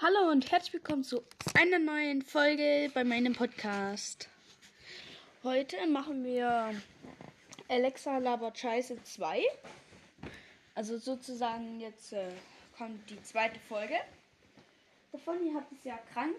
Hallo 0.00 0.30
und 0.30 0.48
herzlich 0.52 0.74
willkommen 0.74 1.02
zu 1.02 1.24
einer 1.54 1.80
neuen 1.80 2.22
Folge 2.22 2.88
bei 2.94 3.02
meinem 3.02 3.34
Podcast. 3.34 4.28
Heute 5.42 5.88
machen 5.88 6.24
wir 6.24 6.72
Alexa 7.66 8.18
labert 8.18 8.56
Scheiße 8.56 9.02
2. 9.02 9.42
Also 10.76 10.98
sozusagen 10.98 11.80
jetzt 11.80 12.12
äh, 12.12 12.30
kommt 12.76 13.10
die 13.10 13.20
zweite 13.24 13.58
Folge. 13.58 13.96
Davon 15.10 15.44
ihr 15.44 15.54
habt 15.56 15.72
es 15.72 15.82
ja 15.82 15.98
krank 16.12 16.38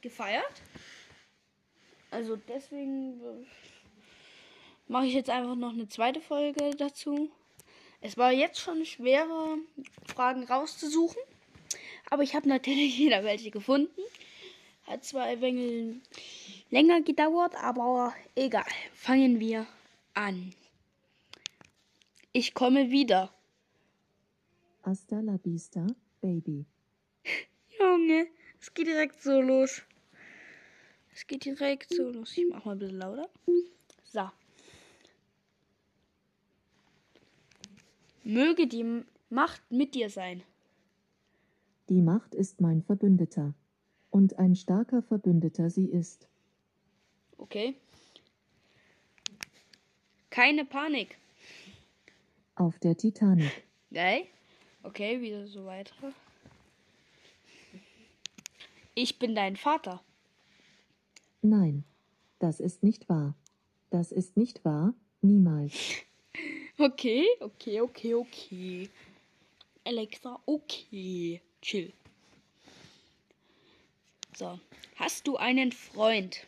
gefeiert. 0.00 0.60
Also 2.10 2.34
deswegen 2.34 3.20
äh, 3.20 3.46
mache 4.88 5.06
ich 5.06 5.14
jetzt 5.14 5.30
einfach 5.30 5.54
noch 5.54 5.74
eine 5.74 5.88
zweite 5.88 6.20
Folge 6.20 6.70
dazu. 6.76 7.30
Es 8.00 8.18
war 8.18 8.32
jetzt 8.32 8.58
schon 8.58 8.84
schwerer, 8.84 9.58
Fragen 10.06 10.42
rauszusuchen. 10.42 11.22
Aber 12.10 12.22
ich 12.22 12.34
habe 12.34 12.48
natürlich 12.48 12.98
wieder 12.98 13.24
welche 13.24 13.50
gefunden. 13.50 14.00
Hat 14.86 15.04
zwar 15.04 15.24
ein 15.24 15.40
wenig 15.40 15.96
länger 16.70 17.02
gedauert, 17.02 17.54
aber 17.56 18.14
egal. 18.34 18.64
Fangen 18.94 19.40
wir 19.40 19.66
an. 20.14 20.54
Ich 22.32 22.54
komme 22.54 22.90
wieder. 22.90 23.32
Hasta 24.82 25.20
la 25.20 25.38
vista, 25.42 25.86
Baby. 26.20 26.64
Junge, 27.80 28.28
es 28.60 28.72
geht 28.72 28.86
direkt 28.86 29.20
so 29.20 29.40
los. 29.40 29.82
Es 31.12 31.26
geht 31.26 31.44
direkt 31.44 31.92
so 31.92 32.10
los. 32.10 32.36
Ich 32.36 32.46
mach 32.48 32.64
mal 32.64 32.72
ein 32.72 32.78
bisschen 32.78 32.98
lauter. 32.98 33.28
So. 34.04 34.30
Möge 38.22 38.66
die 38.66 39.02
Macht 39.30 39.62
mit 39.70 39.94
dir 39.94 40.10
sein. 40.10 40.42
Die 41.88 42.02
Macht 42.02 42.34
ist 42.34 42.60
mein 42.60 42.82
Verbündeter. 42.82 43.54
Und 44.10 44.38
ein 44.38 44.56
starker 44.56 45.02
Verbündeter 45.02 45.70
sie 45.70 45.86
ist. 45.86 46.28
Okay. 47.38 47.74
Keine 50.30 50.64
Panik. 50.64 51.18
Auf 52.54 52.78
der 52.78 52.96
Titanic. 52.96 53.64
Geil. 53.92 54.26
Okay, 54.82 55.20
wieder 55.20 55.46
so 55.46 55.64
weiter. 55.64 55.94
Ich 58.94 59.18
bin 59.18 59.34
dein 59.34 59.56
Vater. 59.56 60.02
Nein, 61.42 61.84
das 62.38 62.60
ist 62.60 62.82
nicht 62.82 63.08
wahr. 63.08 63.34
Das 63.90 64.10
ist 64.10 64.36
nicht 64.36 64.64
wahr, 64.64 64.94
niemals. 65.22 65.74
Okay, 66.78 67.24
okay, 67.40 67.80
okay, 67.80 68.14
okay. 68.14 68.90
Alexa, 69.82 70.38
okay. 70.44 71.40
Chill. 71.66 71.92
So. 74.36 74.60
Hast 74.94 75.26
du 75.26 75.36
einen 75.36 75.72
Freund? 75.72 76.46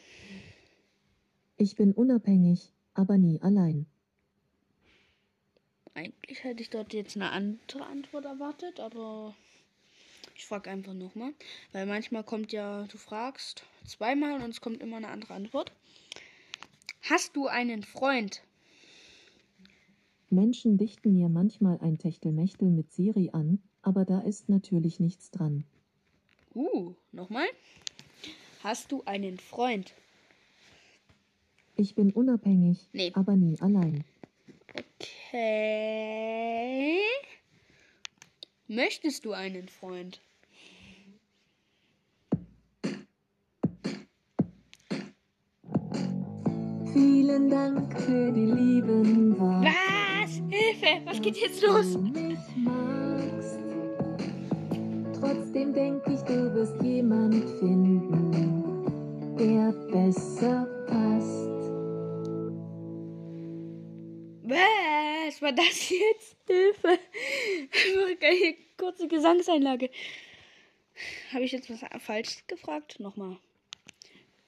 Ich 1.56 1.74
bin 1.74 1.92
unabhängig, 1.92 2.72
aber 2.94 3.18
nie 3.18 3.40
allein. 3.42 3.86
Eigentlich 5.94 6.44
hätte 6.44 6.62
ich 6.62 6.70
dort 6.70 6.92
jetzt 6.92 7.16
eine 7.16 7.32
andere 7.32 7.84
Antwort 7.86 8.26
erwartet, 8.26 8.78
aber 8.78 9.34
ich 10.36 10.46
frage 10.46 10.70
einfach 10.70 10.94
nochmal. 10.94 11.32
Weil 11.72 11.86
manchmal 11.86 12.22
kommt 12.22 12.52
ja, 12.52 12.84
du 12.84 12.96
fragst 12.96 13.64
zweimal 13.84 14.40
und 14.40 14.50
es 14.50 14.60
kommt 14.60 14.80
immer 14.80 14.98
eine 14.98 15.08
andere 15.08 15.34
Antwort. 15.34 15.72
Hast 17.10 17.34
du 17.34 17.48
einen 17.48 17.82
Freund? 17.82 18.44
Menschen 20.30 20.78
dichten 20.78 21.14
mir 21.14 21.28
manchmal 21.28 21.80
ein 21.80 21.98
Techtelmechtel 21.98 22.70
mit 22.70 22.92
Siri 22.92 23.30
an, 23.32 23.60
aber 23.88 24.04
da 24.04 24.20
ist 24.20 24.50
natürlich 24.50 25.00
nichts 25.00 25.30
dran. 25.30 25.64
Uh, 26.54 26.92
nochmal. 27.10 27.46
Hast 28.62 28.92
du 28.92 29.02
einen 29.06 29.38
Freund? 29.38 29.94
Ich 31.74 31.94
bin 31.94 32.12
unabhängig, 32.12 32.86
Nee. 32.92 33.12
aber 33.14 33.34
nie 33.34 33.58
allein. 33.60 34.04
Okay. 35.30 37.00
Möchtest 38.66 39.24
du 39.24 39.32
einen 39.32 39.68
Freund? 39.68 40.20
Vielen 46.92 47.48
Dank 47.50 47.98
für 48.00 48.32
die 48.32 48.46
lieben 48.46 49.38
Worte. 49.38 49.68
Was? 49.68 50.30
Hilfe! 50.50 51.02
Was 51.04 51.20
geht 51.20 51.36
jetzt 51.36 51.62
los? 51.62 51.92
du 51.92 52.00
mich 52.00 52.38
magst. 52.56 53.57
Trotzdem 55.28 55.74
denke 55.74 56.14
ich, 56.14 56.20
du 56.20 56.54
wirst 56.54 56.80
jemand 56.82 57.34
finden, 57.58 58.32
der 59.36 59.72
besser 59.92 60.64
passt. 60.86 61.68
Was 64.44 65.42
war 65.42 65.52
das 65.52 65.90
jetzt? 65.90 66.34
Hilfe! 66.46 66.98
Eine 68.22 68.56
kurze 68.78 69.06
Gesangseinlage. 69.06 69.90
Habe 71.34 71.44
ich 71.44 71.52
jetzt 71.52 71.68
was 71.68 71.80
falsch 72.02 72.46
gefragt? 72.46 72.98
Nochmal. 72.98 73.36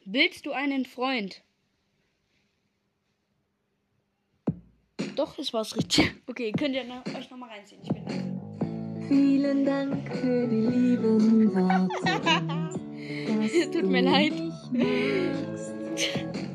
Willst 0.07 0.47
du 0.47 0.53
einen 0.53 0.87
Freund? 0.87 1.43
Doch, 5.15 5.39
es 5.39 5.53
war's 5.53 5.77
richtig. 5.77 6.13
Okay, 6.27 6.53
könnt 6.53 6.75
ihr 6.75 6.87
euch 7.15 7.29
nochmal 7.29 7.51
reinziehen. 7.51 7.83
Ich 7.83 7.91
bin 7.91 8.07
da. 8.07 8.30
Vielen 9.11 9.65
Dank 9.65 10.09
für 10.19 10.47
die 10.47 10.67
lieben 10.69 11.53
Worte. 11.53 11.89
Tut 13.73 13.91
mir 13.91 14.03
leid. 14.03 14.33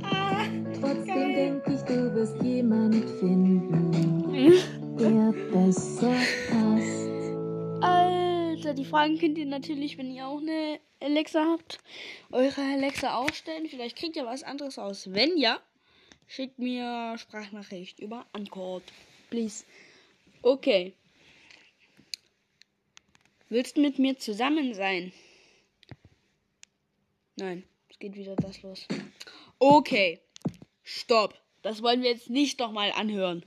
Ah, 0.03 0.45
Trotzdem 0.79 1.35
denke 1.35 1.73
ich, 1.73 1.81
du 1.81 2.15
wirst 2.15 2.41
jemand 2.41 3.09
finden, 3.19 3.91
der 4.97 5.33
besser 5.51 6.15
passt. 6.49 7.09
Alter, 7.83 8.73
die 8.73 8.85
Fragen 8.85 9.19
könnt 9.19 9.37
ihr 9.37 9.47
natürlich, 9.47 9.97
wenn 9.97 10.15
ihr 10.15 10.25
auch 10.25 10.39
eine 10.39 10.79
Alexa 11.01 11.45
habt, 11.45 11.79
eure 12.31 12.61
Alexa 12.61 13.17
ausstellen. 13.17 13.67
Vielleicht 13.67 13.97
kriegt 13.97 14.15
ihr 14.15 14.25
was 14.25 14.43
anderes 14.43 14.79
aus. 14.79 15.11
Wenn 15.11 15.37
ja, 15.37 15.59
schickt 16.25 16.57
mir 16.57 17.17
Sprachnachricht 17.17 17.99
über 17.99 18.25
Anchor. 18.31 18.81
Please. 19.29 19.65
Okay. 20.41 20.93
Willst 23.49 23.77
du 23.77 23.81
mit 23.81 23.99
mir 23.99 24.17
zusammen 24.17 24.73
sein? 24.73 25.11
Nein, 27.35 27.63
es 27.89 27.99
geht 27.99 28.15
wieder 28.15 28.35
das 28.35 28.61
los. 28.63 28.87
Okay. 29.59 30.19
Stopp. 30.83 31.39
Das 31.61 31.81
wollen 31.81 32.01
wir 32.01 32.11
jetzt 32.11 32.29
nicht 32.29 32.59
nochmal 32.59 32.91
anhören. 32.91 33.45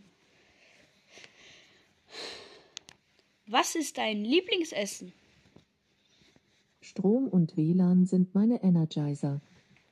Was 3.46 3.74
ist 3.74 3.96
dein 3.98 4.24
Lieblingsessen? 4.24 5.12
Strom 6.80 7.28
und 7.28 7.56
WLAN 7.56 8.06
sind 8.06 8.34
meine 8.34 8.62
Energizer. 8.62 9.40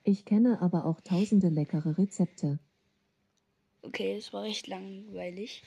Ich 0.03 0.25
kenne 0.25 0.61
aber 0.61 0.87
auch 0.87 1.01
tausende 1.01 1.49
leckere 1.49 1.99
Rezepte. 1.99 2.59
Okay, 3.83 4.17
es 4.17 4.33
war 4.33 4.43
recht 4.43 4.67
langweilig. 4.67 5.63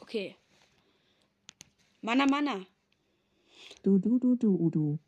Okay. 0.00 0.36
Mana 2.02 2.26
Mana. 2.26 2.66
Du, 3.82 3.98
du, 3.98 4.18
du, 4.18 4.36
du, 4.36 4.54
Udu. 4.54 4.98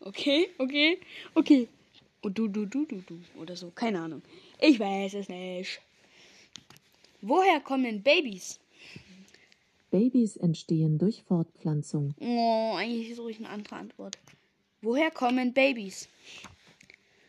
Okay, 0.00 0.48
okay, 0.58 0.98
okay. 1.34 1.68
Und 2.22 2.38
du, 2.38 2.48
du, 2.48 2.66
du, 2.66 2.84
du, 2.86 3.00
du. 3.02 3.20
Oder 3.38 3.56
so. 3.56 3.70
Keine 3.70 4.00
Ahnung. 4.00 4.22
Ich 4.60 4.78
weiß 4.78 5.14
es 5.14 5.28
nicht. 5.28 5.80
Woher 7.22 7.60
kommen 7.60 8.02
Babys? 8.02 8.58
Babys 9.90 10.36
entstehen 10.36 10.98
durch 10.98 11.22
Fortpflanzung. 11.22 12.14
Oh, 12.20 12.74
eigentlich 12.76 13.14
suche 13.16 13.32
ich 13.32 13.38
eine 13.38 13.48
andere 13.48 13.76
Antwort. 13.76 14.18
Woher 14.82 15.10
kommen 15.10 15.52
Babys? 15.52 16.08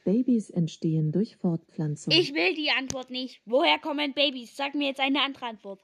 Babys 0.05 0.49
entstehen 0.49 1.11
durch 1.11 1.35
Fortpflanzung. 1.35 2.13
Ich 2.13 2.33
will 2.33 2.55
die 2.55 2.71
Antwort 2.71 3.11
nicht. 3.11 3.41
Woher 3.45 3.79
kommen 3.79 4.13
Babys? 4.13 4.55
Sag 4.55 4.75
mir 4.75 4.87
jetzt 4.87 4.99
eine 4.99 5.21
andere 5.21 5.45
Antwort. 5.45 5.79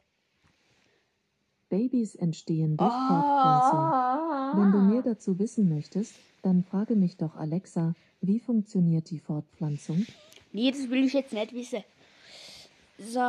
Babys 1.70 2.16
entstehen 2.16 2.78
durch 2.78 2.92
Fortpflanzung. 2.92 4.60
Wenn 4.60 4.72
du 4.72 4.80
mehr 4.80 5.02
dazu 5.02 5.38
wissen 5.40 5.70
möchtest, 5.70 6.16
dann 6.42 6.64
frage 6.64 6.96
mich 6.96 7.18
doch 7.18 7.36
Alexa, 7.36 7.94
wie 8.22 8.40
funktioniert 8.40 9.10
die 9.10 9.20
Fortpflanzung? 9.20 10.06
Nee, 10.54 10.72
das 10.72 10.90
will 10.90 11.04
ich 11.04 11.14
jetzt 11.14 11.34
nicht 11.34 11.54
wissen. 11.54 11.84
So. 13.00 13.20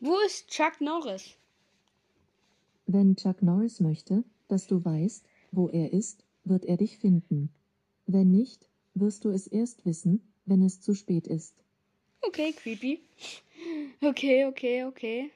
Wo 0.00 0.16
ist 0.26 0.48
Chuck 0.48 0.80
Norris? 0.80 1.36
Wenn 2.86 3.16
Chuck 3.16 3.42
Norris 3.42 3.80
möchte, 3.80 4.24
dass 4.48 4.66
du 4.66 4.84
weißt, 4.84 5.24
wo 5.52 5.68
er 5.68 5.92
ist, 5.92 6.24
wird 6.44 6.64
er 6.64 6.76
dich 6.76 6.98
finden. 6.98 7.50
Wenn 8.06 8.30
nicht, 8.30 8.68
wirst 8.94 9.24
du 9.24 9.30
es 9.30 9.46
erst 9.46 9.86
wissen, 9.86 10.20
wenn 10.46 10.62
es 10.62 10.80
zu 10.80 10.94
spät 10.94 11.26
ist. 11.26 11.59
Okay, 12.22 12.52
creepy. 12.52 13.00
Okay, 14.02 14.46
okay, 14.46 14.84
okay. 14.84 15.30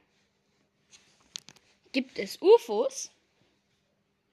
Gibt 1.93 2.19
es 2.19 2.41
UFOs? 2.41 3.11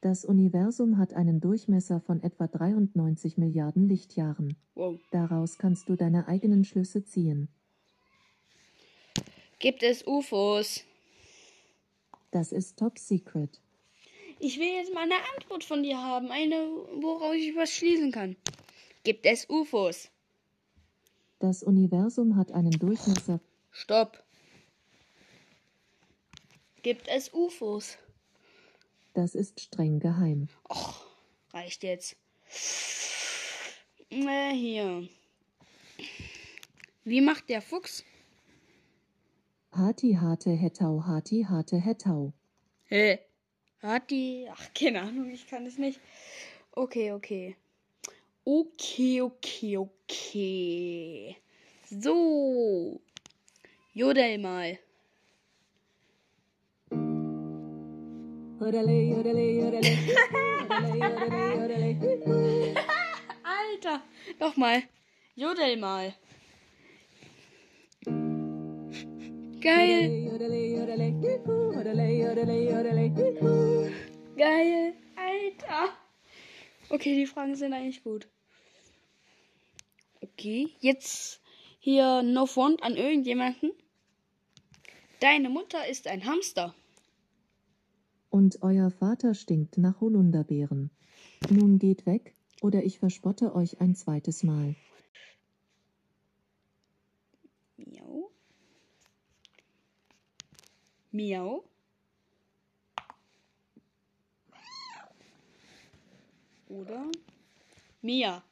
Das 0.01 0.25
Universum 0.25 0.97
hat 0.97 1.13
einen 1.13 1.39
Durchmesser 1.39 2.01
von 2.01 2.23
etwa 2.23 2.47
93 2.47 3.37
Milliarden 3.37 3.87
Lichtjahren. 3.87 4.55
Wow. 4.73 4.99
Daraus 5.11 5.59
kannst 5.59 5.89
du 5.89 5.95
deine 5.95 6.27
eigenen 6.27 6.65
Schlüsse 6.65 7.03
ziehen. 7.03 7.49
Gibt 9.59 9.83
es 9.83 10.07
UFOs? 10.07 10.83
Das 12.31 12.51
ist 12.51 12.79
Top 12.79 12.97
Secret. 12.97 13.61
Ich 14.39 14.57
will 14.57 14.73
jetzt 14.73 14.91
mal 14.91 15.03
eine 15.03 15.17
Antwort 15.35 15.63
von 15.63 15.83
dir 15.83 16.01
haben, 16.01 16.31
eine, 16.31 16.55
woraus 16.99 17.35
ich 17.35 17.55
was 17.55 17.69
schließen 17.69 18.11
kann. 18.11 18.35
Gibt 19.03 19.27
es 19.27 19.47
UFOs? 19.47 20.09
Das 21.41 21.63
Universum 21.63 22.35
hat 22.35 22.51
einen 22.51 22.69
Durchmesser. 22.69 23.39
Stopp. 23.71 24.23
Gibt 26.83 27.07
es 27.07 27.33
UFOs? 27.33 27.97
Das 29.15 29.33
ist 29.33 29.59
streng 29.59 29.99
geheim. 29.99 30.49
Och, 30.69 31.03
reicht 31.51 31.81
jetzt. 31.81 32.15
Äh, 34.11 34.53
hier. 34.53 35.09
Wie 37.05 37.21
macht 37.21 37.49
der 37.49 37.63
Fuchs? 37.63 38.05
Hati 39.71 40.13
harte 40.13 40.51
hettau, 40.51 41.07
hati 41.07 41.47
harte 41.49 41.77
hettau. 41.77 42.33
Hä? 42.85 43.17
Hat 43.81 44.11
die. 44.11 44.47
Ach, 44.51 44.73
keine 44.75 45.01
Ahnung, 45.01 45.31
ich 45.31 45.47
kann 45.47 45.65
es 45.65 45.79
nicht. 45.79 45.99
Okay, 46.73 47.13
okay. 47.13 47.55
Okay, 48.51 49.21
okay, 49.21 49.77
okay. 49.77 51.37
So. 51.87 52.99
Jodel 53.95 54.39
mal. 54.39 54.77
Alter, 63.55 64.01
nochmal. 64.37 64.83
Jodel 65.35 65.77
mal. 65.77 66.13
Geil. 69.61 70.27
Geil. 74.35 74.93
Alter. 75.15 75.93
Okay, 76.89 77.15
die 77.15 77.25
Fragen 77.25 77.55
sind 77.55 77.71
eigentlich 77.71 78.03
gut. 78.03 78.27
Okay, 80.41 80.69
jetzt 80.79 81.39
hier 81.77 82.23
No 82.23 82.47
Front 82.47 82.81
an 82.81 82.95
irgendjemanden. 82.95 83.69
Deine 85.19 85.49
Mutter 85.49 85.87
ist 85.87 86.07
ein 86.07 86.25
Hamster. 86.25 86.73
Und 88.31 88.63
euer 88.63 88.89
Vater 88.89 89.35
stinkt 89.35 89.77
nach 89.77 90.01
Holunderbeeren. 90.01 90.89
Nun 91.51 91.77
geht 91.77 92.07
weg, 92.07 92.33
oder 92.59 92.83
ich 92.83 92.97
verspotte 92.97 93.53
euch 93.53 93.81
ein 93.81 93.93
zweites 93.93 94.41
Mal. 94.41 94.73
Miau. 97.77 98.31
Miau. 101.11 101.63
Oder 106.67 107.11
Mia. 108.01 108.43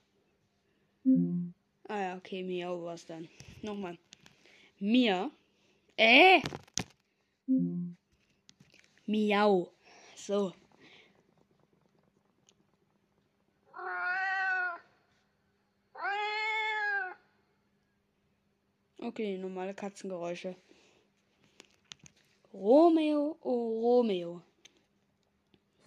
Ah 1.91 2.00
ja, 2.00 2.18
okay, 2.18 2.44
Miau 2.44 2.83
war's 2.83 3.03
dann. 3.07 3.27
Nochmal. 3.63 3.97
Mia. 4.80 5.31
Äh. 5.97 6.39
Miau. 9.07 9.71
So. 10.15 10.53
Okay, 19.01 19.39
normale 19.39 19.74
Katzengeräusche. 19.74 20.56
Romeo, 22.53 23.38
oh 23.42 23.80
Romeo. 23.81 24.44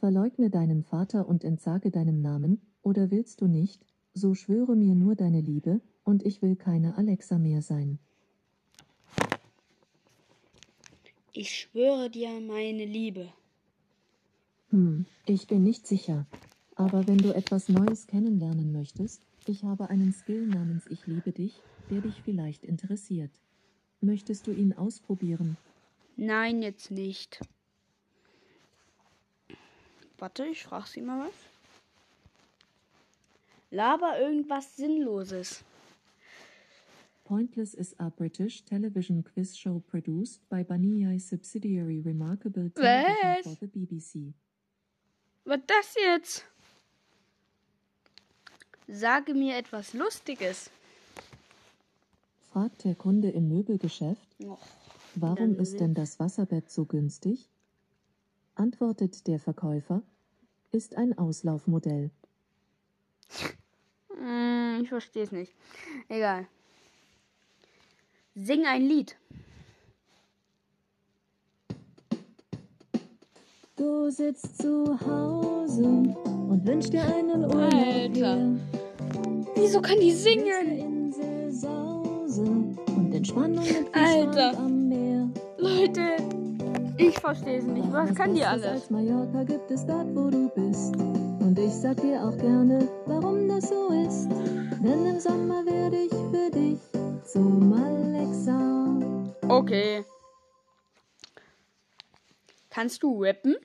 Verleugne 0.00 0.50
deinen 0.50 0.82
Vater 0.82 1.28
und 1.28 1.44
entsage 1.44 1.92
deinem 1.92 2.20
Namen, 2.22 2.60
oder 2.82 3.12
willst 3.12 3.40
du 3.40 3.46
nicht, 3.46 3.86
so 4.14 4.34
schwöre 4.34 4.74
mir 4.74 4.96
nur 4.96 5.14
deine 5.14 5.40
Liebe, 5.40 5.80
und 6.04 6.24
ich 6.24 6.42
will 6.42 6.56
keine 6.56 6.96
Alexa 6.96 7.38
mehr 7.38 7.62
sein. 7.62 7.98
Ich 11.32 11.50
schwöre 11.56 12.10
dir 12.10 12.40
meine 12.40 12.84
Liebe. 12.84 13.32
Hm, 14.70 15.06
ich 15.26 15.46
bin 15.46 15.62
nicht 15.62 15.86
sicher. 15.86 16.26
Aber 16.74 17.06
wenn 17.06 17.18
du 17.18 17.34
etwas 17.34 17.68
Neues 17.68 18.06
kennenlernen 18.06 18.72
möchtest, 18.72 19.22
ich 19.46 19.64
habe 19.64 19.90
einen 19.90 20.12
Skill 20.12 20.46
namens 20.46 20.86
Ich 20.88 21.06
liebe 21.06 21.32
dich, 21.32 21.60
der 21.90 22.00
dich 22.00 22.22
vielleicht 22.22 22.64
interessiert. 22.64 23.30
Möchtest 24.00 24.46
du 24.46 24.52
ihn 24.52 24.72
ausprobieren? 24.72 25.56
Nein, 26.16 26.62
jetzt 26.62 26.90
nicht. 26.90 27.40
Warte, 30.18 30.44
ich 30.46 30.62
frage 30.62 30.86
sie 30.86 31.02
mal 31.02 31.26
was. 31.26 31.34
Laber 33.70 34.20
irgendwas 34.20 34.76
Sinnloses. 34.76 35.64
Pointless 37.32 37.72
is 37.72 37.94
a 37.98 38.10
British 38.10 38.60
television 38.60 39.22
quiz 39.22 39.56
show 39.56 39.82
produced 39.90 40.40
by 40.50 40.62
Baniyai 40.62 41.18
subsidiary 41.18 41.98
Remarkable 41.98 42.64
Was? 42.64 42.74
Television 42.74 43.42
for 43.42 43.56
the 43.58 43.66
BBC. 43.68 44.34
Was 45.46 45.60
das 45.66 45.94
jetzt? 45.96 46.44
Sage 48.86 49.32
mir 49.32 49.56
etwas 49.56 49.94
Lustiges. 49.94 50.68
Fragt 52.52 52.84
der 52.84 52.94
Kunde 52.94 53.30
im 53.30 53.48
Möbelgeschäft, 53.48 54.28
Och, 54.44 54.58
warum 55.14 55.58
ist 55.58 55.80
denn 55.80 55.94
das 55.94 56.20
Wasserbett 56.20 56.70
so 56.70 56.84
günstig? 56.84 57.48
Antwortet 58.56 59.26
der 59.26 59.38
Verkäufer, 59.38 60.02
ist 60.70 60.96
ein 60.98 61.16
Auslaufmodell. 61.16 62.10
hm, 64.18 64.80
ich 64.82 64.90
verstehe 64.90 65.22
es 65.22 65.32
nicht. 65.32 65.54
Egal. 66.10 66.46
Sing 68.34 68.64
ein 68.64 68.82
Lied. 68.82 69.16
Du 73.76 74.10
sitzt 74.10 74.56
zu 74.58 74.98
Hause 75.00 75.84
und 75.84 76.66
wünschst 76.66 76.92
dir 76.92 77.02
einen 77.02 77.44
Urlaub 77.44 77.74
Alter. 77.74 78.08
hier. 78.14 78.58
Wieso 79.54 79.80
kann 79.82 80.00
die 80.00 80.12
singen? 80.12 81.02
Alter. 83.92 84.32
Strand 84.32 84.56
am 84.58 84.88
Meer. 84.88 85.28
Leute, 85.58 86.00
ich 86.96 87.18
verstehe 87.18 87.58
es 87.58 87.64
nicht. 87.64 87.92
Was 87.92 88.14
kann 88.14 88.34
die 88.34 88.44
alles? 88.44 88.66
als 88.66 88.90
Mallorca 88.90 89.44
gibt 89.44 89.70
es 89.70 89.84
dort, 89.86 90.06
wo 90.14 90.30
du 90.30 90.48
bist. 90.48 90.96
Und 90.96 91.58
ich 91.58 91.72
sag 91.72 92.00
dir 92.00 92.22
auch 92.24 92.36
gerne, 92.38 92.88
warum 93.06 93.48
das 93.48 93.68
so 93.68 93.88
ist. 93.88 94.28
Denn 94.82 95.06
im 95.06 95.20
Sommer 95.20 95.64
werde 95.66 95.96
ich 96.04 96.10
für 96.10 96.50
dich 96.50 96.78
zum 97.24 97.72
Alexa. 97.72 99.32
Okay. 99.48 100.04
Kannst 102.70 103.02
du 103.02 103.22
rappen? 103.22 103.56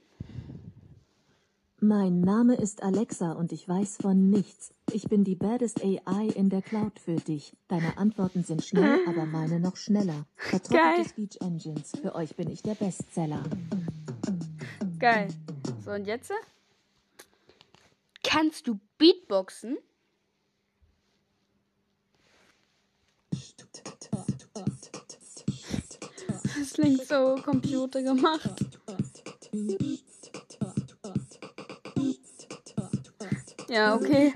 Mein 1.80 2.22
Name 2.22 2.56
ist 2.56 2.82
Alexa 2.82 3.34
und 3.34 3.52
ich 3.52 3.68
weiß 3.68 3.98
von 4.02 4.30
nichts. 4.30 4.74
Ich 4.92 5.04
bin 5.04 5.24
die 5.24 5.36
baddest 5.36 5.84
AI 5.84 6.28
in 6.36 6.50
der 6.50 6.62
Cloud 6.62 7.00
für 7.00 7.16
dich. 7.16 7.56
Deine 7.68 7.98
Antworten 7.98 8.44
sind 8.44 8.64
schnell, 8.64 9.00
aber 9.08 9.26
meine 9.26 9.60
noch 9.60 9.76
schneller. 9.76 10.26
Geil. 10.36 10.60
Vertrockelte 10.60 11.10
Speech 11.10 11.42
Engines. 11.42 11.92
Für 12.02 12.16
euch 12.16 12.36
bin 12.36 12.50
ich 12.50 12.64
der 12.64 12.76
Bestseller. 12.76 13.44
Geil. 15.00 15.28
So, 15.86 15.92
und 15.92 16.08
jetzt? 16.08 16.32
Kannst 18.24 18.68
du 18.68 18.80
Beatboxen? 18.98 19.78
Klingt 26.78 27.08
so 27.08 27.36
computergemacht. 27.44 28.52
Ja, 33.68 33.96
okay. 33.96 34.34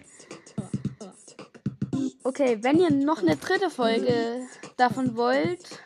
Okay, 2.24 2.58
wenn 2.62 2.80
ihr 2.80 2.90
noch 2.92 3.22
eine 3.22 3.36
dritte 3.36 3.70
Folge 3.70 4.42
davon 4.78 5.16
wollt, 5.16 5.80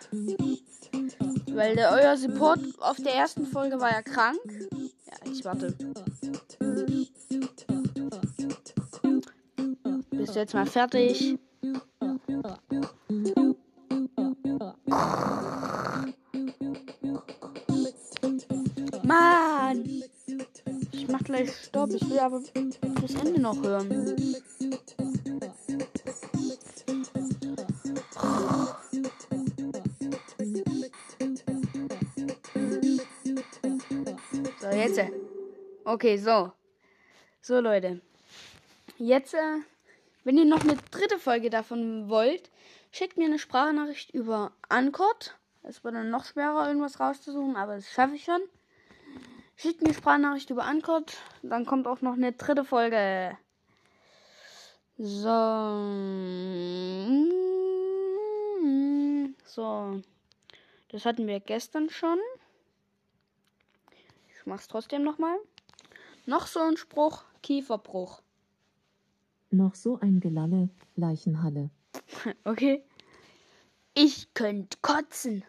weil 1.52 1.76
der 1.76 1.92
euer 1.92 2.16
Support 2.16 2.60
auf 2.80 2.98
der 2.98 3.14
ersten 3.14 3.46
Folge 3.46 3.80
war 3.80 3.92
ja 3.92 4.02
krank. 4.02 4.40
Ja, 5.06 5.32
ich 5.32 5.44
warte. 5.44 5.76
Bist 10.12 10.36
du 10.36 10.40
jetzt 10.40 10.54
mal 10.54 10.66
fertig? 10.66 11.38
Mach 21.16 21.24
gleich 21.24 21.56
Stopp. 21.56 21.92
Ich 21.94 22.10
will 22.10 22.20
aber 22.20 22.42
das 22.42 23.16
Ende 23.16 23.40
noch 23.40 23.62
hören. 23.64 24.08
So, 34.60 34.68
jetzt. 34.68 35.00
Okay, 35.86 36.18
so. 36.18 36.52
So, 37.42 37.60
Leute. 37.62 38.02
Jetzt, 38.98 39.34
äh, 39.36 39.38
wenn 40.26 40.38
ihr 40.38 40.46
noch 40.46 40.64
eine 40.64 40.76
dritte 40.92 41.18
Folge 41.18 41.50
davon 41.50 42.10
wollt, 42.10 42.50
schickt 42.92 43.18
mir 43.18 43.26
eine 43.26 43.40
Sprachnachricht 43.40 44.12
über 44.12 44.52
Ankord. 44.68 45.38
Es 45.64 45.84
wird 45.84 45.96
dann 45.96 46.10
noch 46.10 46.26
schwerer, 46.26 46.68
irgendwas 46.68 47.00
rauszusuchen, 47.00 47.56
aber 47.56 47.76
das 47.76 47.90
schaffe 47.90 48.16
ich 48.16 48.26
schon. 48.26 48.42
Schickt 49.58 49.82
mir 49.82 49.94
Sprachnachricht 49.94 50.50
über 50.50 50.66
Ankord. 50.66 51.18
Dann 51.42 51.66
kommt 51.66 51.88
auch 51.88 52.02
noch 52.02 52.14
eine 52.14 52.34
dritte 52.34 52.66
Folge. 52.66 53.38
So. 54.98 55.34
So. 59.46 60.02
Das 60.90 61.06
hatten 61.06 61.28
wir 61.28 61.40
gestern 61.40 61.90
schon. 61.90 62.20
Ich 64.30 64.46
mach's 64.46 64.68
trotzdem 64.68 65.04
nochmal. 65.04 65.38
Noch 66.26 66.48
so 66.48 66.60
ein 66.60 66.78
Spruch. 66.78 67.24
Kieferbruch. 67.42 68.22
Noch 69.52 69.76
so 69.76 70.00
ein 70.00 70.20
Gelalle, 70.20 70.70
Leichenhalle. 70.96 71.70
Okay. 72.44 72.84
Ich 73.94 74.34
könnt 74.34 74.82
kotzen. 74.82 75.44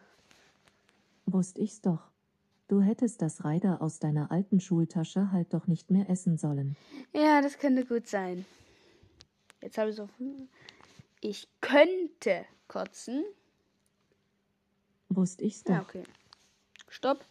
Wusst 1.24 1.58
ich's 1.58 1.80
doch. 1.80 2.10
Du 2.68 2.80
hättest 2.80 3.22
das 3.22 3.44
Reider 3.44 3.80
aus 3.80 4.00
deiner 4.00 4.32
alten 4.32 4.60
Schultasche 4.60 5.30
halt 5.30 5.54
doch 5.54 5.68
nicht 5.68 5.90
mehr 5.90 6.10
essen 6.10 6.36
sollen. 6.36 6.76
Ja, 7.12 7.40
das 7.40 7.58
könnte 7.58 7.84
gut 7.84 8.08
sein. 8.08 8.44
Jetzt 9.62 9.78
habe 9.78 9.90
ich 9.90 9.96
so. 9.96 10.08
Ich 11.20 11.48
könnte 11.60 12.44
kotzen. 12.66 13.24
Wusst 15.08 15.40
ich's 15.40 15.62
doch. 15.62 15.74
Ja, 15.74 15.82
okay. 15.82 16.02
Stopp. 16.88 17.24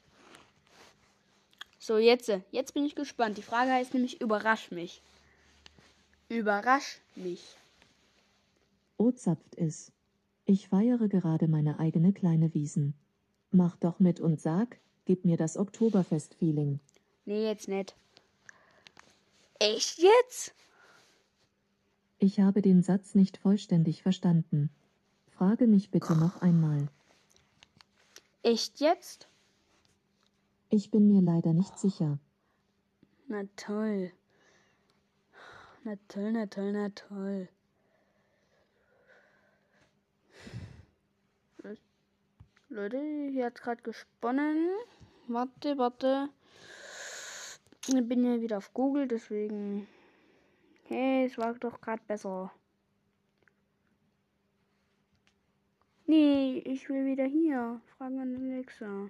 So, 1.80 1.98
jetzt. 1.98 2.32
Jetzt 2.52 2.74
bin 2.74 2.86
ich 2.86 2.96
gespannt. 2.96 3.38
Die 3.38 3.44
Frage 3.44 3.72
heißt 3.72 3.94
nämlich: 3.94 4.22
Überrasch 4.22 4.72
mich. 4.72 5.02
Überrasch 6.30 7.00
mich. 7.16 7.58
O 8.98 9.12
zapft 9.12 9.56
es. 9.58 9.92
Ich 10.46 10.70
feiere 10.70 11.10
gerade 11.10 11.48
meine 11.48 11.80
eigene 11.80 12.14
kleine 12.14 12.54
Wiesen. 12.54 12.94
Mach 13.52 13.76
doch 13.76 14.00
mit 14.00 14.20
und 14.20 14.40
sag, 14.40 14.80
gib 15.06 15.26
mir 15.26 15.38
das 15.38 15.58
Oktoberfest-Feeling. 15.58 16.80
Nee, 17.26 17.48
jetzt 17.48 17.68
nicht. 17.68 17.96
Echt 19.60 20.00
jetzt? 20.00 20.54
Ich 22.20 22.40
habe 22.40 22.62
den 22.62 22.82
Satz 22.82 23.16
nicht 23.16 23.38
vollständig 23.38 24.02
verstanden. 24.02 24.70
Frage 25.32 25.68
mich 25.68 25.92
bitte 25.92 26.16
noch 26.16 26.42
einmal. 26.42 26.88
Echt 28.44 28.80
jetzt? 28.80 29.28
Ich 30.70 30.92
bin 30.92 31.08
mir 31.08 31.22
leider 31.22 31.54
nicht 31.54 31.78
sicher. 31.80 32.20
Na 33.28 33.44
toll. 33.56 34.12
Na 35.84 35.96
toll, 36.08 36.32
na 36.32 36.46
toll, 36.48 36.72
na 36.72 36.90
toll. 36.90 37.50
Leute, 42.70 42.98
hier 43.32 43.46
hat 43.46 43.62
gerade 43.62 43.82
gesponnen. 43.84 44.70
Warte, 45.28 45.76
warte. 45.80 46.30
Ich 47.88 48.08
bin 48.08 48.24
ja 48.24 48.40
wieder 48.40 48.58
auf 48.58 48.74
Google, 48.74 49.08
deswegen. 49.08 49.88
Hey, 50.84 51.26
es 51.26 51.38
war 51.40 51.54
doch 51.56 51.82
gerade 51.82 52.04
besser. 52.08 52.52
Nee, 56.06 56.60
ich 56.60 56.88
will 56.90 57.06
wieder 57.06 57.26
hier. 57.26 57.82
Fragen 57.98 58.20
an 58.20 58.36
Alexa. 58.36 59.10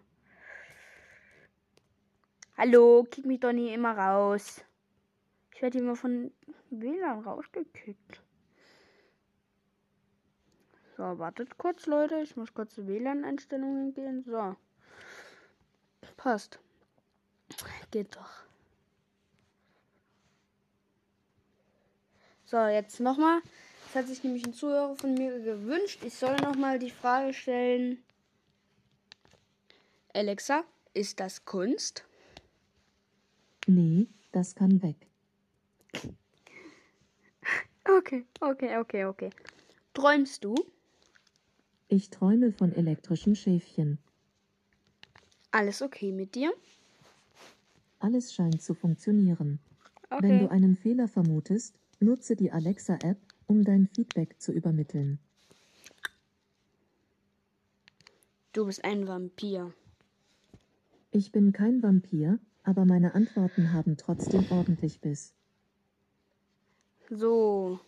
Hallo, 2.57 3.05
kick 3.11 3.25
mich 3.25 3.41
doch 3.41 3.51
nie 3.51 3.73
immer 3.73 3.97
raus. 3.97 4.63
Ich 5.53 5.61
werde 5.61 5.79
immer 5.79 5.97
von 5.97 6.31
WLAN 6.69 7.19
rausgekickt. 7.25 8.21
So, 10.95 11.19
wartet 11.19 11.57
kurz, 11.57 11.87
Leute. 11.87 12.21
Ich 12.21 12.37
muss 12.37 12.53
kurz 12.53 12.75
zu 12.75 12.87
WLAN-Einstellungen 12.87 13.93
gehen. 13.93 14.23
So. 14.23 14.55
Passt. 16.25 16.57
Geht 17.91 18.15
doch. 18.15 18.31
So, 22.45 22.57
jetzt 22.65 22.99
nochmal. 22.99 23.41
Das 23.83 23.95
hat 23.95 24.07
sich 24.07 24.23
nämlich 24.23 24.43
ein 24.43 24.55
Zuhörer 24.55 24.95
von 24.95 25.13
mir 25.13 25.39
gewünscht. 25.39 25.99
Ich 26.03 26.15
soll 26.15 26.35
nochmal 26.37 26.79
die 26.79 26.89
Frage 26.89 27.31
stellen. 27.31 27.99
Alexa, 30.15 30.63
ist 30.95 31.19
das 31.19 31.45
Kunst? 31.45 32.03
Nee, 33.67 34.07
das 34.31 34.55
kann 34.55 34.81
weg. 34.81 34.95
Okay, 37.87 38.25
okay, 38.39 38.79
okay, 38.79 39.05
okay. 39.05 39.29
Träumst 39.93 40.43
du? 40.43 40.55
Ich 41.87 42.09
träume 42.09 42.51
von 42.51 42.73
elektrischen 42.73 43.35
Schäfchen. 43.35 43.99
Alles 45.55 45.81
okay 45.81 46.11
mit 46.11 46.35
dir? 46.35 46.53
Alles 47.99 48.33
scheint 48.33 48.61
zu 48.61 48.73
funktionieren. 48.73 49.59
Okay. 50.09 50.23
Wenn 50.23 50.39
du 50.39 50.51
einen 50.51 50.75
Fehler 50.75 51.07
vermutest, 51.07 51.79
nutze 52.01 52.35
die 52.35 52.51
Alexa-App, 52.51 53.17
um 53.47 53.63
dein 53.63 53.87
Feedback 53.87 54.35
zu 54.37 54.51
übermitteln. 54.51 55.17
Du 58.51 58.65
bist 58.65 58.83
ein 58.83 59.07
Vampir. 59.07 59.71
Ich 61.11 61.31
bin 61.31 61.53
kein 61.53 61.81
Vampir, 61.81 62.37
aber 62.63 62.83
meine 62.83 63.15
Antworten 63.15 63.71
haben 63.71 63.95
trotzdem 63.95 64.45
ordentlich 64.49 64.99
Biss. 64.99 65.33
So. 67.09 67.79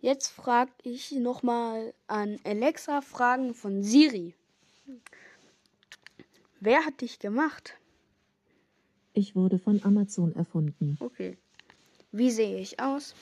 Jetzt 0.00 0.28
frage 0.28 0.70
ich 0.84 1.10
nochmal 1.10 1.94
an 2.06 2.38
Alexa 2.44 3.00
Fragen 3.00 3.54
von 3.54 3.82
Siri. 3.82 4.36
Wer 6.60 6.84
hat 6.84 7.00
dich 7.00 7.18
gemacht? 7.18 7.74
Ich 9.12 9.36
wurde 9.36 9.58
von 9.58 9.82
Amazon 9.84 10.34
erfunden. 10.34 10.96
Okay. 11.00 11.36
Wie 12.12 12.30
sehe 12.30 12.58
ich 12.58 12.80
aus? 12.80 13.14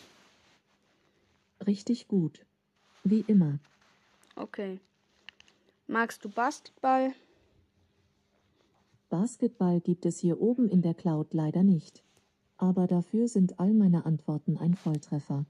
Richtig 1.67 2.09
gut. 2.09 2.45
Wie 3.05 3.25
immer. 3.27 3.59
Okay. 4.37 4.79
Magst 5.87 6.25
du 6.25 6.29
Basketball? 6.29 7.13
Basketball 9.09 9.81
gibt 9.81 10.05
es 10.07 10.19
hier 10.19 10.41
oben 10.41 10.69
in 10.69 10.83
der 10.83 10.95
Cloud 10.95 11.33
leider 11.33 11.63
nicht. 11.63 12.03
Aber 12.59 12.87
dafür 12.87 13.29
sind 13.29 13.61
all 13.61 13.73
meine 13.73 14.07
Antworten 14.07 14.57
ein 14.57 14.75
Volltreffer. 14.75 15.45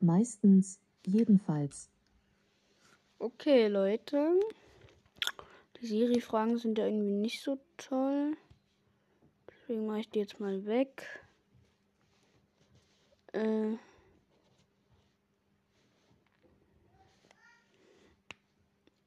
Meistens, 0.00 0.80
jedenfalls. 1.06 1.88
Okay, 3.18 3.68
Leute. 3.68 4.38
Siri-Fragen 5.82 6.58
sind 6.58 6.78
ja 6.78 6.86
irgendwie 6.86 7.10
nicht 7.10 7.42
so 7.42 7.58
toll. 7.76 8.36
Deswegen 9.48 9.86
mache 9.86 10.00
ich 10.00 10.10
die 10.10 10.20
jetzt 10.20 10.38
mal 10.38 10.64
weg. 10.64 11.04
Äh. 13.32 13.76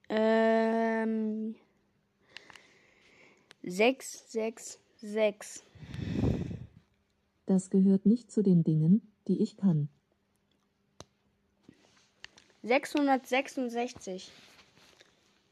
Ähm. 0.10 1.56
6, 3.64 4.32
6, 4.32 4.80
6. 4.98 5.64
Das 7.46 7.70
gehört 7.70 8.06
nicht 8.06 8.32
zu 8.32 8.44
den 8.44 8.64
Dingen, 8.64 9.14
die 9.30 9.42
ich 9.42 9.56
kann. 9.56 9.88
666. 12.64 14.32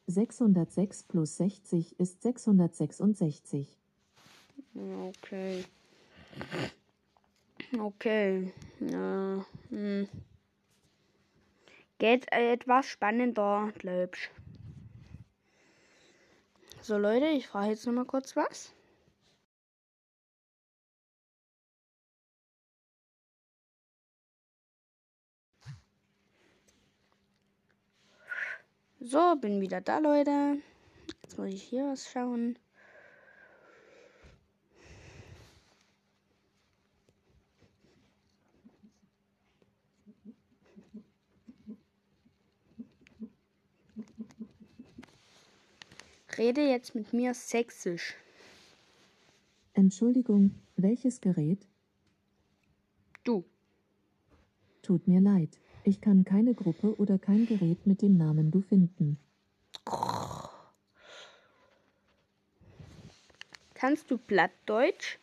606 0.08 1.04
plus 1.04 1.38
60 1.38 2.00
ist 2.00 2.22
666. 2.22 3.68
Okay. 4.76 5.66
Okay. 7.80 8.52
Ja. 8.80 9.46
Hm. 9.70 10.08
Geht 12.00 12.32
etwas 12.32 12.86
spannender, 12.88 13.72
glaubst 13.78 14.30
So 16.82 16.98
Leute, 16.98 17.28
ich 17.28 17.48
frage 17.48 17.70
jetzt 17.70 17.86
noch 17.86 17.94
mal 17.94 18.06
kurz 18.06 18.36
was. 18.36 18.74
So, 29.06 29.36
bin 29.36 29.60
wieder 29.60 29.82
da, 29.82 30.00
Leute. 30.00 30.62
Jetzt 31.24 31.38
muss 31.38 31.50
ich 31.50 31.62
hier 31.62 31.84
was 31.84 32.10
schauen. 32.10 32.58
Rede 46.38 46.62
jetzt 46.62 46.96
mit 46.96 47.12
mir 47.12 47.34
sächsisch. 47.34 48.16
Entschuldigung, 49.74 50.56
welches 50.78 51.20
Gerät? 51.20 51.68
Du. 53.26 53.44
Tut 54.82 55.10
mir 55.10 55.20
leid. 55.20 55.60
Ich 55.86 56.00
kann 56.00 56.24
keine 56.24 56.54
Gruppe 56.54 56.98
oder 56.98 57.20
kein 57.20 57.46
Gerät 57.46 57.86
mit 57.86 58.02
dem 58.02 58.18
Namen 58.18 58.52
du 58.52 58.62
finden. 58.62 59.18
Kannst 63.74 64.10
du 64.10 64.18
Plattdeutsch? 64.18 65.18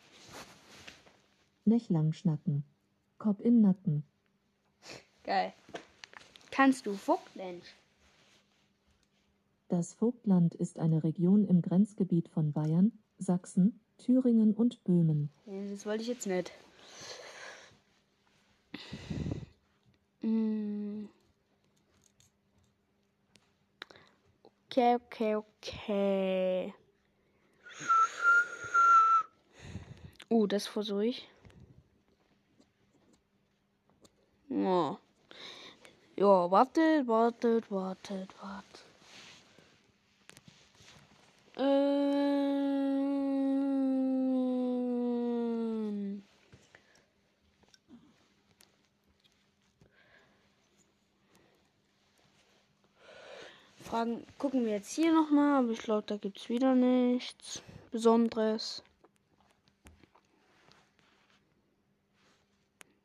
Nicht 1.65 1.89
lang 1.89 2.13
schnacken. 2.13 2.63
Kopf 3.17 3.39
in 3.39 3.61
Nacken. 3.61 4.03
Geil. 5.23 5.53
Kannst 6.51 6.85
du 6.85 6.93
Vogtländisch? 6.93 7.73
Das 9.67 9.93
Vogtland 9.93 10.53
ist 10.53 10.77
eine 10.77 11.03
Region 11.03 11.45
im 11.45 11.61
Grenzgebiet 11.61 12.27
von 12.27 12.51
Bayern, 12.51 12.91
Sachsen, 13.17 13.79
Thüringen 13.97 14.53
und 14.53 14.83
Böhmen. 14.83 15.29
Das 15.71 15.85
wollte 15.85 16.03
ich 16.03 16.09
jetzt 16.09 16.27
nicht. 16.27 16.51
Okay, 24.71 24.95
okay, 24.95 25.35
okay. 25.35 26.73
Oh, 30.29 30.45
das 30.45 30.67
versuche 30.67 31.07
ich. 31.07 31.27
Ja. 34.49 34.97
Ja, 36.15 36.51
wartet, 36.51 37.07
wartet, 37.07 37.71
wartet, 37.71 38.29
wartet. 38.41 38.85
Ähm. 41.57 42.70
Fragen 53.91 54.25
gucken 54.37 54.63
wir 54.63 54.71
jetzt 54.71 54.95
hier 54.95 55.11
nochmal, 55.11 55.59
aber 55.65 55.71
ich 55.71 55.79
glaube, 55.79 56.03
da 56.07 56.15
gibt 56.15 56.37
es 56.37 56.47
wieder 56.47 56.75
nichts 56.75 57.61
Besonderes. 57.91 58.83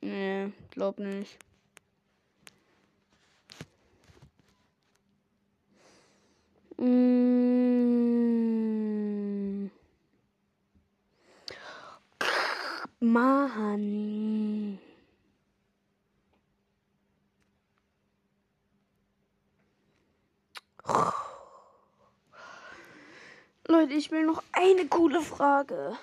Nee, 0.01 0.53
glaub 0.71 1.01
nicht. 1.01 1.37
Mm. 6.79 7.27
Mann. 13.01 14.17
Leute, 23.69 23.95
ich 23.95 24.13
will 24.13 24.25
noch 24.25 24.45
eine 24.53 24.87
coole 24.87 25.21
Frage. 25.21 25.97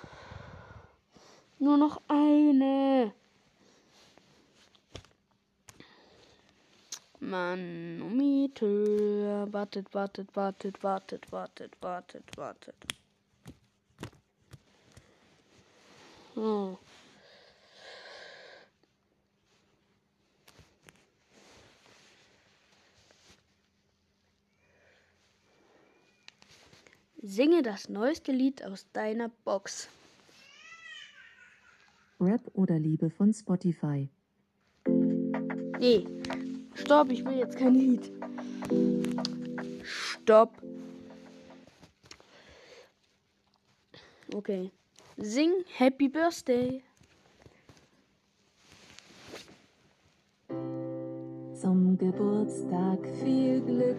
Nur 1.58 1.78
noch 1.78 2.02
eine. 2.08 3.12
Manometer. 7.20 8.66
Wartet, 9.50 9.94
wartet, 9.94 10.36
wartet, 10.36 10.82
wartet, 10.82 11.32
wartet, 11.32 11.72
wartet, 11.80 12.36
wartet. 12.36 12.74
Oh. 16.36 16.76
Singe 27.26 27.62
das 27.62 27.88
neueste 27.88 28.32
Lied 28.32 28.62
aus 28.64 28.86
deiner 28.92 29.30
Box. 29.46 29.88
Rap 32.20 32.42
oder 32.52 32.78
Liebe 32.78 33.08
von 33.08 33.32
Spotify. 33.32 34.10
Nee. 35.80 36.06
Stopp, 36.74 37.10
ich 37.10 37.24
will 37.24 37.38
jetzt 37.38 37.56
kein 37.56 37.74
Lied. 37.76 38.12
Stopp. 39.82 40.50
Okay. 44.34 44.70
Sing 45.16 45.50
Happy 45.78 46.10
Birthday. 46.10 46.82
Zum 51.58 51.96
Geburtstag 51.96 52.98
viel 53.22 53.62
Glück. 53.62 53.96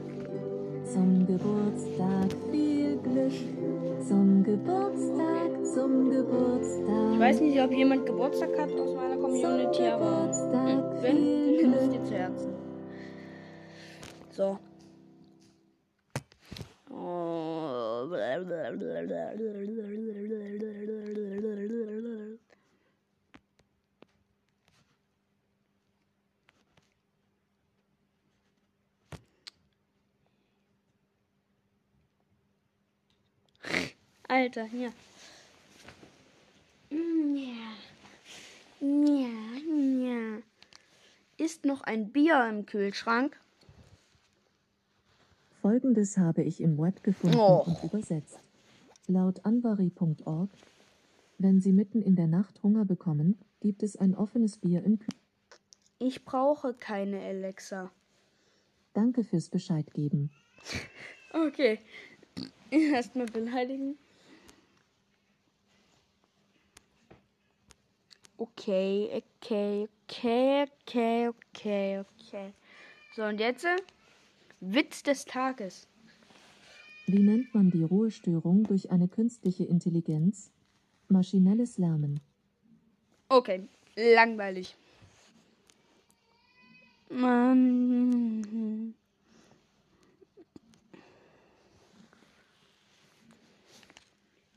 Zum 0.85 1.25
Geburtstag 1.25 2.31
viel 2.51 2.51
Glück. 2.51 2.74
Zum 3.05 4.43
Geburtstag, 4.43 5.63
zum 5.63 6.09
Geburtstag. 6.09 7.13
Ich 7.13 7.19
weiß 7.19 7.39
nicht, 7.41 7.61
ob 7.61 7.71
jemand 7.71 8.07
Geburtstag 8.07 8.49
hat 8.57 8.71
aus 8.71 8.95
meiner 8.95 9.17
Community, 9.17 9.85
aber 9.85 10.31
hm, 10.51 11.03
wenn, 11.03 11.55
nimm 11.55 11.73
es 11.73 11.89
dir 11.89 12.03
zu 12.03 12.13
Herzen. 12.15 12.53
So. 14.31 14.57
Oh. 16.89 17.35
Alter, 34.27 34.65
hier. 34.65 34.91
Ja. 36.89 37.73
Ja, 38.79 39.27
ja. 40.07 40.41
Ist 41.37 41.65
noch 41.65 41.81
ein 41.81 42.11
Bier 42.11 42.47
im 42.49 42.65
Kühlschrank? 42.65 43.39
Folgendes 45.61 46.17
habe 46.17 46.43
ich 46.43 46.61
im 46.61 46.77
Web 46.77 47.03
gefunden 47.03 47.37
Och. 47.37 47.67
und 47.67 47.83
übersetzt. 47.83 48.39
Laut 49.07 49.45
anvari.org, 49.45 50.49
wenn 51.37 51.61
Sie 51.61 51.71
mitten 51.71 52.01
in 52.01 52.15
der 52.15 52.27
Nacht 52.27 52.61
Hunger 52.63 52.85
bekommen, 52.85 53.37
gibt 53.61 53.83
es 53.83 53.95
ein 53.95 54.15
offenes 54.15 54.57
Bier 54.57 54.83
im 54.83 54.99
Kühlschrank. 54.99 55.21
Ich 55.99 56.25
brauche 56.25 56.73
keine 56.73 57.21
Alexa. 57.21 57.91
Danke 58.93 59.23
fürs 59.23 59.49
Bescheid 59.49 59.93
geben. 59.93 60.31
Okay. 61.33 61.79
Erstmal 62.71 63.25
beleidigen. 63.25 63.97
Okay, 68.37 69.23
okay, 69.41 69.87
okay, 70.07 70.63
okay, 70.63 71.29
okay, 71.29 71.99
okay. 71.99 72.53
So, 73.15 73.23
und 73.23 73.39
jetzt 73.39 73.63
äh, 73.63 73.77
Witz 74.59 75.03
des 75.03 75.23
Tages. 75.23 75.87
Wie 77.07 77.19
nennt 77.19 77.53
man 77.53 77.71
die 77.71 77.83
Ruhestörung 77.83 78.63
durch 78.63 78.91
eine 78.91 79.07
künstliche 79.07 79.63
Intelligenz? 79.63 80.51
Maschinelles 81.07 81.77
Lernen. 81.77 82.19
Okay, 83.29 83.67
langweilig. 83.95 84.75
Mann. 87.09 88.95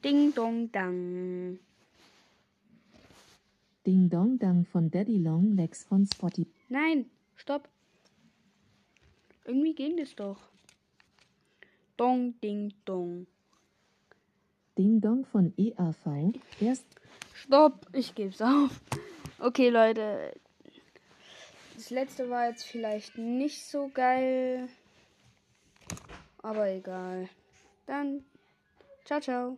Ding 0.03 0.35
dong 0.35 0.73
dang. 0.73 1.59
Ding 3.88 4.11
Dong 4.11 4.38
Dang 4.38 4.66
von 4.66 4.90
Daddy 4.90 5.16
Long 5.16 5.57
Legs 5.57 5.83
von 5.83 6.05
Spotty. 6.05 6.46
Nein, 6.68 7.07
stopp. 7.37 7.70
Irgendwie 9.46 9.74
ging 9.74 9.96
das 9.96 10.14
doch. 10.14 10.37
Dong, 11.96 12.38
ding, 12.42 12.74
dong. 12.85 13.27
Ding 14.77 15.01
Dong 15.01 15.24
von 15.24 15.55
EAV. 15.57 16.35
Erst 16.61 16.85
Stopp, 17.33 17.87
ich 17.94 18.14
geb's 18.14 18.42
auf. 18.42 18.79
Okay, 19.38 19.70
Leute. 19.70 20.38
Das 21.74 21.88
letzte 21.88 22.29
war 22.29 22.51
jetzt 22.51 22.64
vielleicht 22.64 23.16
nicht 23.16 23.64
so 23.64 23.88
geil. 23.94 24.68
Aber 26.42 26.68
egal. 26.68 27.31
Dann, 27.87 28.22
ciao, 29.07 29.20
ciao. 29.22 29.57